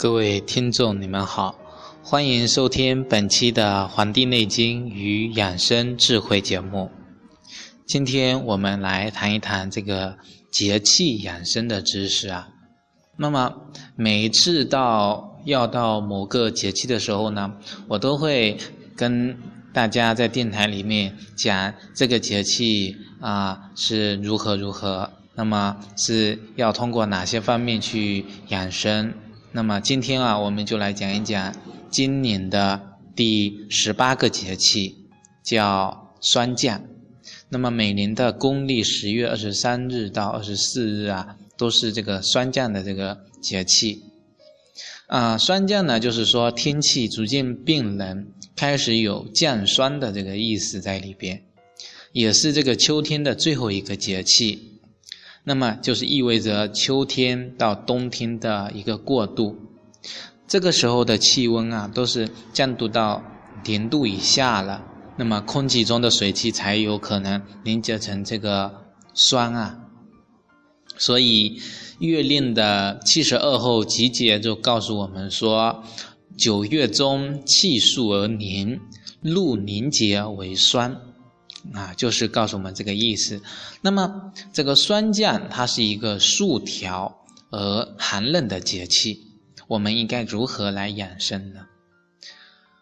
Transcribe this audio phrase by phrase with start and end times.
[0.00, 1.58] 各位听众，你们好，
[2.04, 6.88] 欢迎收听本期的《黄帝内经与养生智慧》节目。
[7.84, 10.16] 今天我们来谈一谈这个
[10.52, 12.50] 节气养生的知识啊。
[13.16, 13.52] 那么
[13.96, 17.54] 每一次到要到某个节气的时候呢，
[17.88, 18.56] 我都会
[18.94, 19.36] 跟
[19.72, 29.12] 大家在电台里面讲这个节气啊是如何如何，那么是要通过哪些方面去养生。
[29.58, 31.52] 那么今天啊，我们就来讲一讲
[31.90, 32.80] 今年的
[33.16, 34.94] 第十八个节气，
[35.42, 36.80] 叫霜降。
[37.48, 44.04] 那么每年的公历十月二十三日到二十四日啊，都是这个霜降的这个节气。
[45.08, 51.42] 啊，霜降呢，就是说天气逐渐变冷，开始有降霜的这个意思在里边，
[52.12, 54.77] 也是这个秋天的最后一个节气。
[55.44, 59.56] 那么就是意味着秋天到冬天的一个过渡，
[60.46, 63.22] 这个时候的气温啊都是降度到
[63.64, 64.84] 零度以下了，
[65.16, 68.72] 那么空气中的水汽才有可能凝结成这个
[69.14, 69.78] 霜啊。
[70.96, 71.58] 所以
[72.00, 75.82] 《月令》的七十二候集解就告诉我们说：
[76.36, 78.80] 九月中气数而凝，
[79.22, 80.96] 露凝结为霜。
[81.72, 83.42] 啊，就是告诉我们这个意思。
[83.80, 89.22] 那么，这个霜降它是一个数调而寒冷的节气，
[89.66, 91.60] 我们应该如何来养生呢？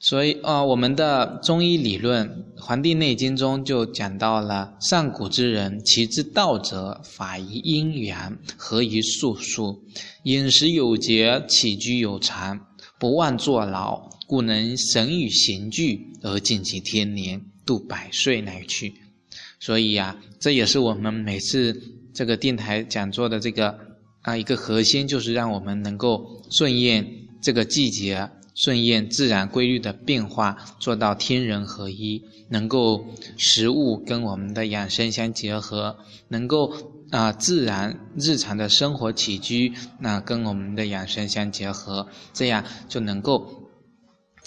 [0.00, 2.28] 所以啊，我们的中医理论
[2.62, 9.82] 《黄帝内经》中就讲到了：上古之人，其之道者，法于阴阳，合于术数，
[10.22, 12.60] 饮食有节，起居有常，
[13.00, 17.42] 不忘坐劳，故能神与形俱而尽其天年。
[17.68, 18.94] 度百岁来去，
[19.60, 21.78] 所以呀，这也是我们每次
[22.14, 23.78] 这个电台讲座的这个
[24.22, 33.06] 啊一个核心，就是让我们能够顺应这个季节，顺应自然规律的变化，做到天人合一，能够
[33.36, 35.98] 食物跟我们的养生相结合，
[36.28, 36.72] 能够
[37.10, 43.67] 啊自然日常的生活起居那跟我们的养生相结合，这样就能够。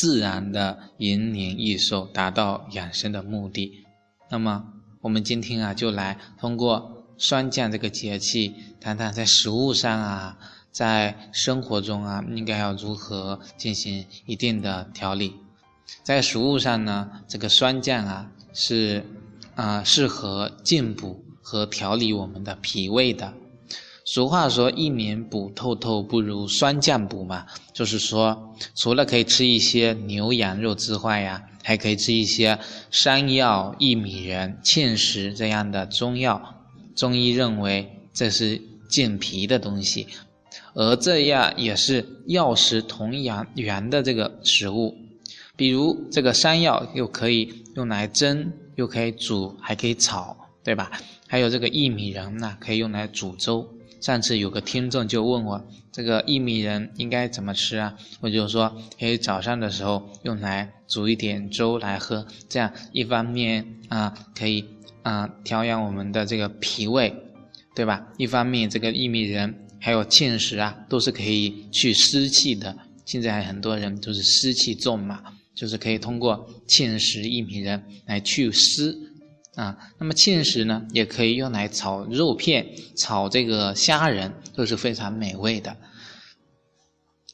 [0.00, 3.84] 自然的延年益寿，达到养生的目的。
[4.30, 4.72] 那么，
[5.02, 10.38] 我们今天啊，就来通过霜降这个节气，谈谈在食物上啊，
[10.70, 15.34] 在生活中啊，应该要如何进行一定的调理。
[16.02, 19.04] 在食物上呢，这个霜降啊，是
[19.54, 23.34] 啊，适合进补和调理我们的脾胃的。
[24.12, 32.58] 俗话说“一年补透透，不如霜降补”嘛，就是说，除了可以吃一些牛羊肉之外呀，还可以吃一些
[32.90, 36.56] 山药、薏米仁、芡实这样的中药。
[36.96, 40.08] 中医认为这是健脾的东西，
[40.74, 44.96] 而这样也是药食同源源的这个食物。
[45.54, 50.90] 比如这个山药又可以用来蒸，又可以煮，还可以炒，对吧？
[51.28, 53.68] 还有这个薏米仁呢，可以用来煮粥。
[54.00, 55.62] 上次有个听众就问我，
[55.92, 57.94] 这个薏米仁应该怎么吃啊？
[58.20, 64.64] 我就说，可以早上的时候用来煮一点粥来喝，这样一方面啊可以
[65.02, 67.14] 啊调养我们的这个脾胃，
[67.74, 68.06] 对吧？
[68.16, 72.74] 一方面这个薏米仁还有芡实啊，都是可以去湿气的。
[73.04, 75.22] 现在很多人都是湿气重嘛，
[75.54, 78.96] 就是可以通过芡实、薏米仁来去湿。
[79.56, 82.66] 啊，那么芡实呢，也可以用来炒肉片、
[82.96, 85.76] 炒这个虾仁，都是非常美味的。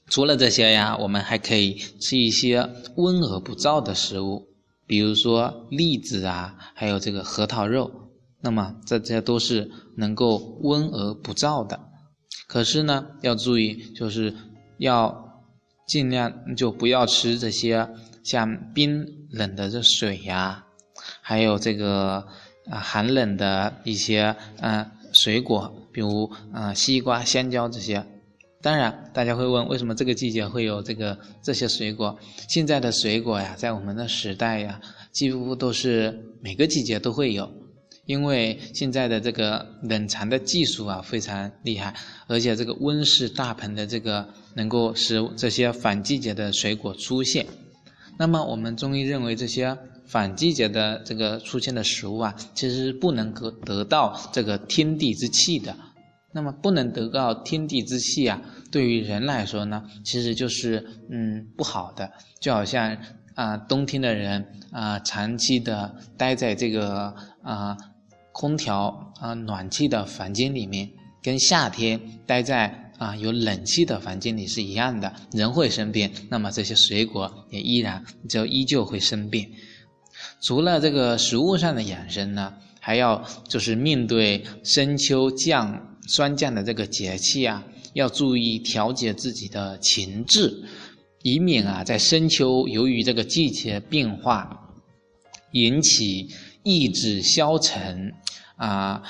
[0.08, 4.48] 除了这些呀，我们还可以吃一些温而不燥的食物，
[4.86, 7.90] 比如说栗子啊，还有这个核桃肉。
[8.40, 11.80] 那么这些都是能够温而不燥的。
[12.46, 14.32] 可是呢，要注意，就是
[14.78, 15.42] 要
[15.88, 17.88] 尽量就不要吃这些
[18.22, 20.64] 像冰冷的这水呀。
[21.28, 22.24] 还有这个
[22.70, 28.06] 啊寒冷的一些啊水果，比如啊西瓜、香蕉这些。
[28.62, 32.16] 当然，大家会问，为什么这个季节会有这个这些水果？
[32.48, 34.80] 现在的水果呀，在我们的时代呀，
[35.10, 37.50] 几乎都是每个季节都会有，
[38.04, 41.92] 因为现在的这个冷藏的技术啊非常厉害，
[42.28, 47.44] 而且这个温室大棚的这个能够使这些反季节的水果出现。
[48.16, 49.76] 那么，我们中医认为这些。
[50.06, 55.76] 反季节的这个出现的食物啊，其实是不能得得到这个天地之气的。
[56.32, 62.10] 那么不能得到天地之气啊，对于人来说呢，其实就是嗯不好的。
[62.40, 62.96] 就好像
[63.34, 67.74] 啊冬天的人啊，长期的待在这个啊
[68.32, 70.90] 空调啊暖气的房间里面，
[71.22, 79.48] 跟夏天待在啊有冷气的房间里是一样的，人会生病，那么这些水果也依然就依旧会生病。
[80.40, 90.64] 除了这个食物上的养生呢，还要就是面对深秋降霜降的这个节气啊，要注意调节自己的情志，
[91.22, 94.74] 以免啊在深秋由于这个季节变化
[95.52, 96.28] 引起
[96.62, 98.12] 意志消沉
[98.56, 99.02] 啊。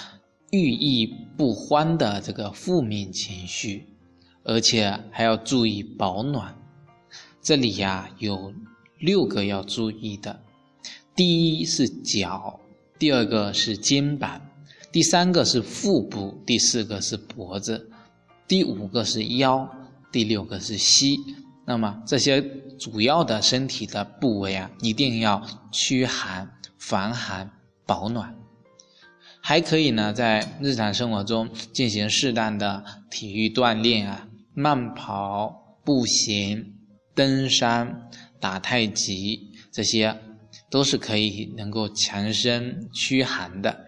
[0.52, 3.84] 郁意不欢的这个负面情绪，
[4.44, 6.56] 而且还要注意保暖。
[7.42, 8.54] 这里呀有
[9.00, 10.40] 六个要注意的：
[11.16, 12.60] 第一是脚，
[12.98, 14.38] 第二个是肩膀，
[14.92, 17.90] 第三个是腹部，第四个是脖子，
[18.46, 19.66] 第五个是腰，
[20.12, 21.16] 第六个是膝。
[21.64, 22.42] 那么这些
[22.78, 25.42] 主要的身体的部位啊，一定要
[25.72, 27.50] 驱寒、防寒、
[27.86, 28.36] 保暖。
[29.40, 36.74] 还可以呢，在日常生活中进行适当的体育锻炼啊，慢跑、步行、
[37.14, 40.18] 登山、打太极，这些
[40.70, 43.84] 都是可以能够强身驱寒的。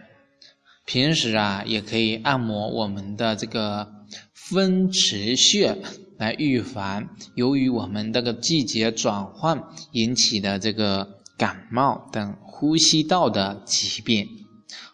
[0.85, 3.89] 平时啊，也可以按摩我们的这个
[4.33, 5.77] 风池穴，
[6.17, 9.63] 来预防由于我们这个季节转换
[9.93, 14.27] 引起的这个感冒等呼吸道的疾病。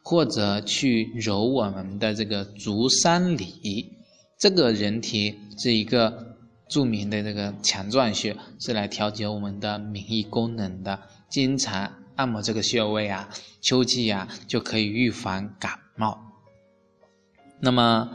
[0.07, 3.91] 或者去揉我们的这个足三里，
[4.39, 6.34] 这个人体是一个
[6.69, 10.99] 著名的这个强壮穴，是来调节我们的免疫功能的。
[11.29, 13.29] 经常按摩这个穴位啊，
[13.61, 16.19] 秋季啊就可以预防感冒。
[17.61, 18.11] 那么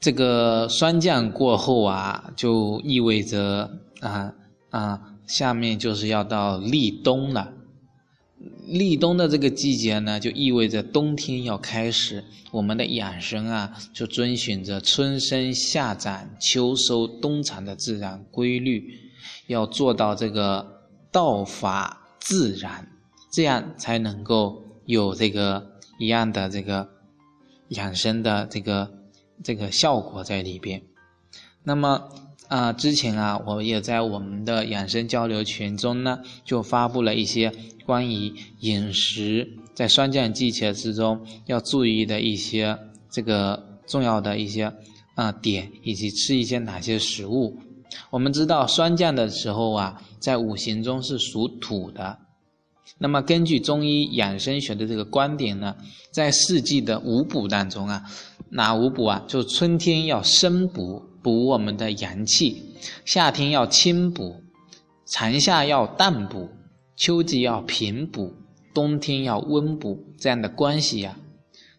[0.00, 4.32] 这个霜降过后啊，就意味着啊
[4.70, 7.52] 啊，下面就是要到立冬了。
[8.66, 12.24] 立冬的这个季节呢，就意味着冬天要开始。
[12.52, 18.98] 我们的养生啊，就遵循着春生夏长秋收冬藏的自然规律，
[19.46, 20.82] 要做到这个
[21.12, 22.88] 道法自然，
[23.30, 26.88] 这样才能够有这个一样的这个
[27.68, 28.90] 养生的这个
[29.44, 30.82] 这个效果在里边。
[31.62, 32.08] 那么
[32.48, 37.52] 啊，之前啊，我也在我们的养生交流群中呢，就发布了一些。
[37.86, 42.76] 关于饮食在霜降季节之中要注意的一些
[43.08, 44.72] 这个重要的一些
[45.14, 47.56] 啊点，以及吃一些哪些食物。
[48.10, 52.18] 我们知道霜降的时候啊，在五行中是属土的。
[52.98, 55.76] 那么根据中医养生学的这个观点呢，
[56.10, 58.02] 在四季的五补当中啊，
[58.50, 59.22] 哪五补啊？
[59.28, 62.62] 就春天要生补，补我们的阳气；
[63.04, 64.44] 夏天要清补，
[65.04, 66.50] 长夏要淡补。
[66.94, 68.32] 秋季要平补，
[68.72, 71.18] 冬天要温补，这样的关系呀。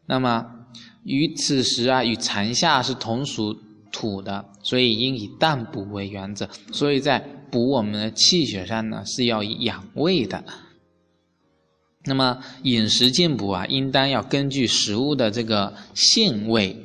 [0.05, 0.45] 那么
[1.05, 3.55] 与此时啊，与长夏是同属
[3.89, 6.49] 土的，所以应以淡补为原则。
[6.73, 7.19] 所以在
[7.49, 10.43] 补我们的气血上呢，是要以养胃的。
[12.03, 16.75] 那么饮食进补啊，应当要根据食物的这个性味、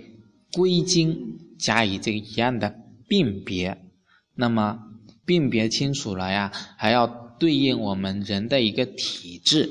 [0.52, 2.74] 归经加以这个一样的
[3.08, 3.78] 辨别。
[4.34, 4.78] 那么
[5.24, 7.20] 辨别清楚了呀，还要。
[7.42, 9.68] 对应我们人的一个体质，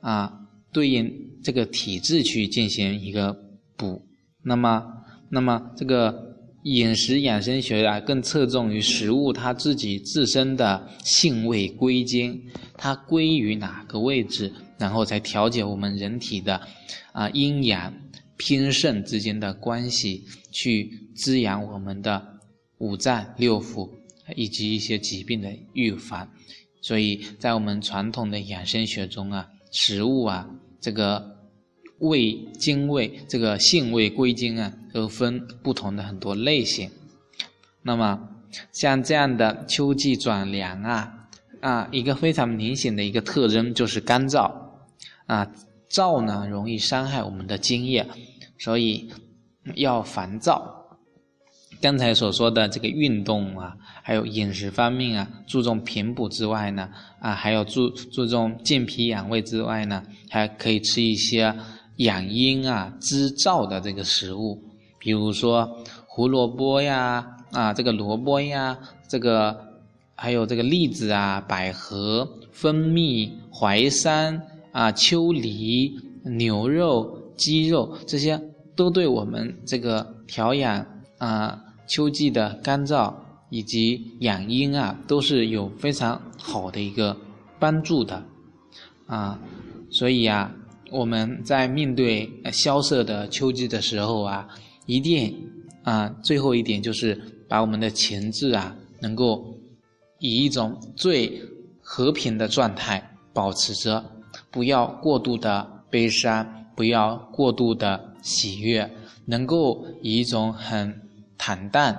[0.00, 0.40] 啊，
[0.72, 1.08] 对应
[1.40, 3.32] 这个体质去进行一个
[3.76, 4.02] 补。
[4.42, 4.82] 那么，
[5.30, 12.42] 那么这个饮食养生学啊，更侧重于食物它自己自身的性味归经，
[12.76, 16.60] 它归于哪个位置，然后才调节我们人体的
[17.12, 17.94] 啊阴阳
[18.36, 22.38] 偏盛之间的关系，去滋养我们的
[22.78, 23.90] 五脏六腑
[24.34, 26.28] 以及一些疾病的预防。
[26.82, 30.48] 所以在我们传统的养生学中啊，食物啊，
[30.80, 31.36] 这个
[31.98, 36.90] 味精味，这个性味归经啊，都分不同的很多类型。
[37.82, 38.28] 那么
[38.72, 41.28] 像这样的秋季转凉啊，
[41.60, 44.52] 啊，一个非常明显的一个特征就是干燥
[45.26, 45.50] 啊，
[45.90, 48.06] 燥呢容易伤害我们的津液，
[48.58, 49.10] 所以
[49.74, 50.62] 要防燥。
[51.78, 56.88] 刚才所说的这个运动啊，还有饮食方面啊，注重平补之外呢，
[57.20, 61.54] 啊，还要注注重健脾养胃之外呢，还可以吃一些
[61.96, 64.58] 养阴啊、滋燥的这个食物，
[64.98, 69.54] 比如说胡萝卜呀，啊，这个萝卜呀，这个
[70.14, 74.42] 还有这个栗子啊、百合、蜂蜜、淮山
[74.76, 78.38] 啊、秋梨、牛肉、鸡肉这些，
[78.74, 81.62] 都对我们这个调养啊。
[81.86, 83.14] 秋季的干燥
[83.48, 87.16] 以及养阴啊，都是有非常好的一个
[87.58, 88.22] 帮助的
[89.06, 89.38] 啊，
[89.88, 90.54] 所以啊，
[90.90, 94.46] 我们在面对萧瑟的秋季的时候啊，
[94.84, 95.34] 一定
[95.84, 97.18] 啊，最后一点就是
[97.48, 99.56] 把我们的情志啊，能够
[100.18, 101.40] 以一种最
[101.80, 104.04] 和平的状态保持着，
[104.56, 108.90] 不要过度的悲伤，不要过度的喜悦，
[109.26, 110.98] 能够以一种很
[111.36, 111.94] 坦荡、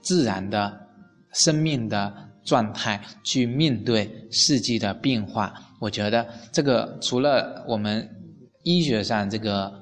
[0.00, 0.80] 自然的
[1.32, 2.12] 生命的
[2.44, 5.54] 状态去面对世纪的变化。
[5.78, 8.08] 我觉得这个除了我们
[8.64, 9.72] 医学上这个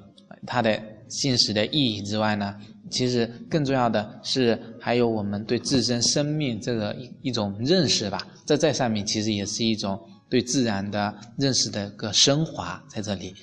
[0.46, 2.54] 它的现实的意义之外呢，
[2.90, 8.20] 其实更重要的是还有我们对自身生命这个一一种认识吧。
[8.44, 9.98] 这在上面其实也是一种
[10.30, 13.34] 对自然的认识的一个升华在这里，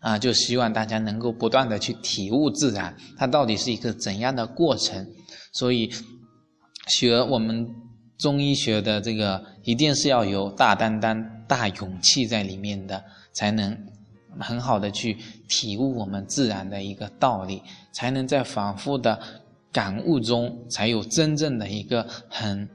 [0.00, 5.06] 啊，就希望大家能够不断的去体悟自然，它到底是一个怎样的过程。
[5.52, 5.90] 所以
[6.88, 7.68] 学我们
[8.18, 11.36] 中医学的这个，一定是要有大担当。
[11.50, 13.76] 大勇气在里面的，才能
[14.38, 15.18] 很好的去
[15.48, 19.18] 体悟我们自然的一个道理，才能在反复的
[19.72, 22.68] 感悟中，才有真正的一个很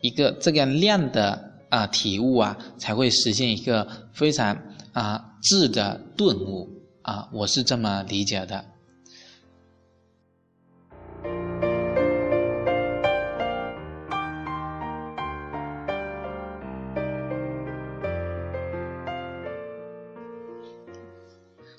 [0.00, 4.56] 一个这个量的啊体悟啊，才会实现一个非常
[4.92, 6.68] 啊质的顿悟
[7.02, 8.64] 啊，我是这么理解的。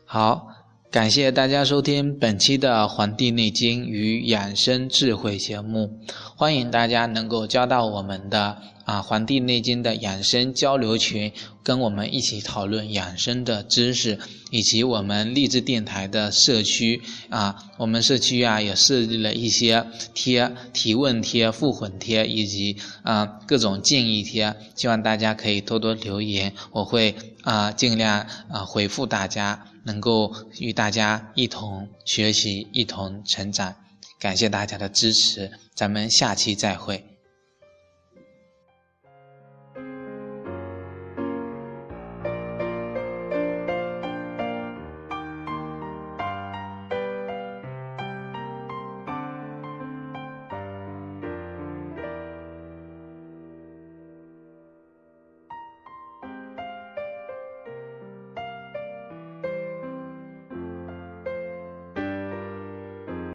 [0.05, 0.50] 好，
[0.91, 5.89] 感谢大家收听本期的《黄帝内经与养生智慧》节目，
[6.35, 11.31] 欢迎大家能够加到我们的啊《黄帝内经》的养生交流群，
[11.63, 14.19] 跟我们一起讨论养生的知识，
[14.49, 17.01] 以及我们励志电台的社区。
[17.29, 29.67] 啊，我们社区啊也设立了一些贴、提问贴、复混贴，以及啊各种建议贴，希望大家可以多多留言，我会啊尽量啊回复大家。
[29.83, 33.73] 能够与大家一同学习，一同成长，
[34.19, 37.10] 感谢大家的支持，咱们下期再会。